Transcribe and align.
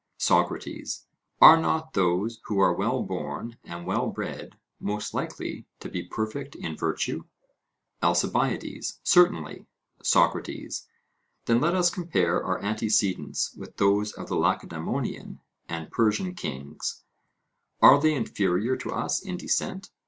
SOCRATES: 0.17 1.05
Are 1.41 1.57
not 1.57 1.93
those 1.93 2.39
who 2.45 2.57
are 2.57 2.73
well 2.73 3.03
born 3.03 3.59
and 3.63 3.85
well 3.85 4.07
bred 4.09 4.57
most 4.79 5.13
likely 5.13 5.67
to 5.79 5.89
be 5.89 6.01
perfect 6.01 6.55
in 6.55 6.75
virtue? 6.75 7.25
ALCIBIADES: 8.01 8.99
Certainly. 9.03 9.67
SOCRATES: 10.01 10.87
Then 11.45 11.61
let 11.61 11.75
us 11.75 11.91
compare 11.91 12.43
our 12.43 12.59
antecedents 12.63 13.53
with 13.53 13.77
those 13.77 14.11
of 14.13 14.27
the 14.27 14.35
Lacedaemonian 14.37 15.39
and 15.69 15.91
Persian 15.91 16.33
kings; 16.33 17.03
are 17.79 18.01
they 18.01 18.15
inferior 18.15 18.75
to 18.77 18.89
us 18.89 19.21
in 19.21 19.37
descent? 19.37 19.91